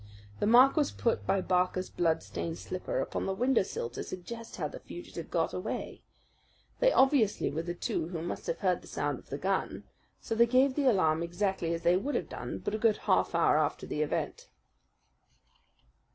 The 0.39 0.47
mark 0.47 0.75
was 0.77 0.89
put 0.89 1.27
by 1.27 1.41
Barker's 1.41 1.91
bloodstained 1.91 2.57
slipper 2.57 2.97
upon 3.01 3.27
the 3.27 3.35
windowsill 3.35 3.91
to 3.91 4.03
suggest 4.03 4.55
how 4.55 4.67
the 4.67 4.79
fugitive 4.79 5.29
got 5.29 5.53
away. 5.53 6.01
They 6.79 6.91
obviously 6.91 7.51
were 7.51 7.61
the 7.61 7.75
two 7.75 8.07
who 8.07 8.23
must 8.23 8.47
have 8.47 8.61
heard 8.61 8.81
the 8.81 8.87
sound 8.87 9.19
of 9.19 9.29
the 9.29 9.37
gun; 9.37 9.83
so 10.19 10.33
they 10.33 10.47
gave 10.47 10.73
the 10.73 10.89
alarm 10.89 11.21
exactly 11.21 11.71
as 11.75 11.83
they 11.83 11.97
would 11.97 12.15
have 12.15 12.29
done, 12.29 12.57
but 12.57 12.73
a 12.73 12.79
good 12.79 12.97
half 13.05 13.35
hour 13.35 13.59
after 13.59 13.85
the 13.85 14.01
event." 14.01 14.47